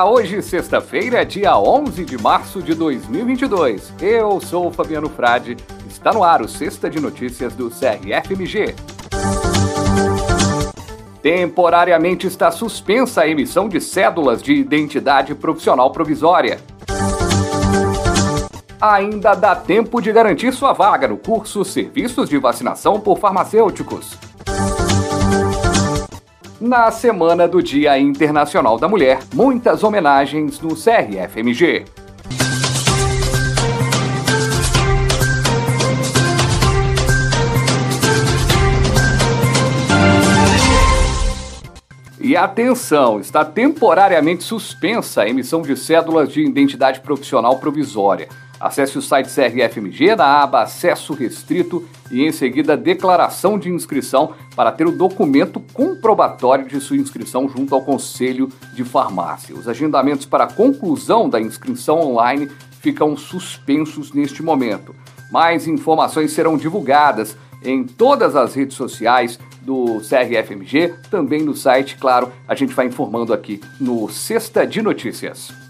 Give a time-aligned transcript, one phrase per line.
[0.00, 3.92] Olá, hoje sexta-feira, dia 11 de março de 2022.
[4.00, 5.56] Eu sou o Fabiano Frade.
[5.88, 8.76] Está no ar o Sexta de Notícias do CRFMG.
[11.20, 16.60] Temporariamente está suspensa a emissão de cédulas de identidade profissional provisória.
[18.80, 24.16] Ainda dá tempo de garantir sua vaga no curso Serviços de Vacinação por Farmacêuticos.
[26.60, 31.84] Na semana do Dia Internacional da Mulher, muitas homenagens no CRFMG.
[42.20, 48.28] E atenção, está temporariamente suspensa a emissão de cédulas de identidade profissional provisória.
[48.60, 54.72] Acesse o site CRFMG na aba Acesso Restrito e em seguida Declaração de Inscrição para
[54.72, 59.54] ter o documento comprobatório de sua inscrição junto ao Conselho de Farmácia.
[59.54, 62.50] Os agendamentos para a conclusão da inscrição online
[62.80, 64.94] ficam suspensos neste momento.
[65.30, 72.32] Mais informações serão divulgadas em todas as redes sociais do CRFMG, também no site, claro,
[72.46, 75.67] a gente vai informando aqui no Sexta de Notícias.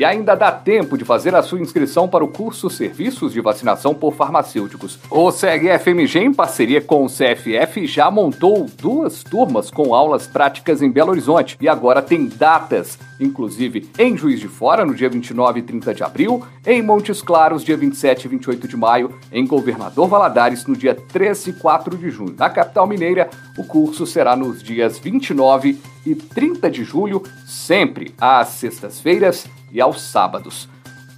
[0.00, 3.92] E ainda dá tempo de fazer a sua inscrição para o curso Serviços de Vacinação
[3.94, 4.98] por Farmacêuticos.
[5.10, 10.90] O CRFMG, em parceria com o CFF, já montou duas turmas com aulas práticas em
[10.90, 15.62] Belo Horizonte e agora tem datas, inclusive em Juiz de Fora, no dia 29 e
[15.64, 20.64] 30 de abril, em Montes Claros, dia 27 e 28 de maio, em Governador Valadares,
[20.64, 22.34] no dia 13 e 4 de junho.
[22.38, 28.48] Na capital mineira, o curso será nos dias 29 e 30 de julho, sempre às
[28.48, 30.68] sextas-feiras e aos sábados.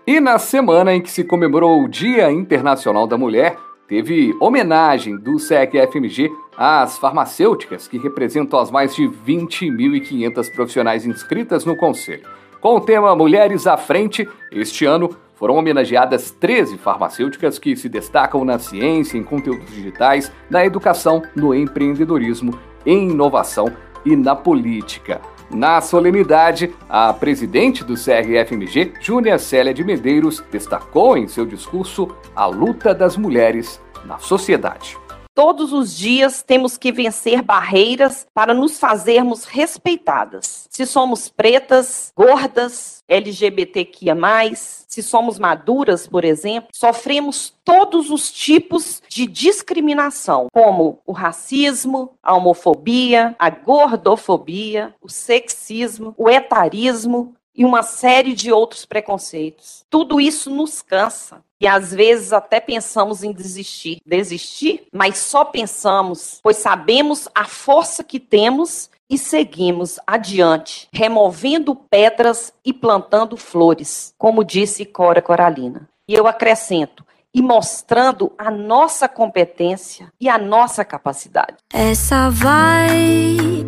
[0.05, 5.39] E na semana em que se comemorou o Dia Internacional da Mulher, teve homenagem do
[5.39, 12.27] SEC-FMG às farmacêuticas, que representam as mais de 20.500 profissionais inscritas no Conselho.
[12.59, 18.45] Com o tema Mulheres à Frente, este ano foram homenageadas 13 farmacêuticas que se destacam
[18.45, 23.69] na ciência, em conteúdos digitais, na educação, no empreendedorismo, em inovação
[24.05, 25.19] e na política.
[25.51, 32.45] Na solenidade, a presidente do CRFMG, Júnia Célia de Medeiros, destacou em seu discurso a
[32.45, 35.02] luta das mulheres na sociedade.
[35.33, 40.67] Todos os dias temos que vencer barreiras para nos fazermos respeitadas.
[40.69, 44.15] Se somos pretas, gordas, LGBTQIA,
[44.55, 52.35] se somos maduras, por exemplo, sofremos todos os tipos de discriminação, como o racismo, a
[52.35, 59.85] homofobia, a gordofobia, o sexismo, o etarismo, e uma série de outros preconceitos.
[59.89, 61.43] Tudo isso nos cansa.
[61.63, 64.01] E às vezes até pensamos em desistir.
[64.05, 72.51] Desistir, mas só pensamos, pois sabemos a força que temos e seguimos adiante, removendo pedras
[72.65, 75.87] e plantando flores, como disse Cora Coralina.
[76.05, 81.55] E eu acrescento, e mostrando a nossa competência e a nossa capacidade.
[81.73, 83.63] Essa vai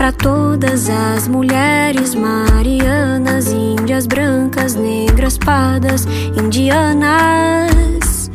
[0.00, 6.06] para todas as mulheres marianas, índias brancas, negras, pardas,
[6.42, 8.30] indianas.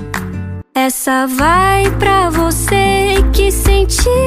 [0.76, 4.25] Essa vai para você que sentiu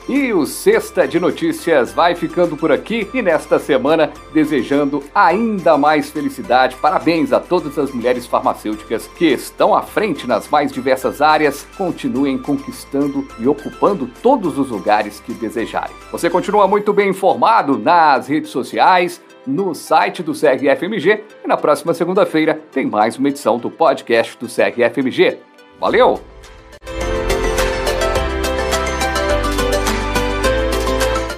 [0.08, 6.12] E o Sexta de Notícias vai ficando por aqui e nesta semana desejando ainda mais
[6.12, 6.76] felicidade.
[6.76, 11.66] Parabéns a todas as mulheres farmacêuticas que estão à frente nas mais diversas áreas.
[11.76, 15.96] Continuem conquistando e ocupando todos os lugares que desejarem.
[16.12, 21.94] Você continua muito bem informado nas redes sociais, no site do SEG-FMG e na próxima
[21.94, 25.38] segunda-feira tem mais uma edição do podcast do SEG-FMG.
[25.80, 26.20] Valeu!